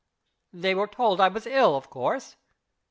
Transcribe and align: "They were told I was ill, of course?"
"They 0.51 0.73
were 0.73 0.87
told 0.87 1.21
I 1.21 1.27
was 1.27 1.45
ill, 1.45 1.75
of 1.75 1.91
course?" 1.91 2.35